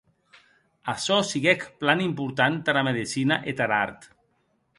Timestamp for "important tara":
2.07-2.85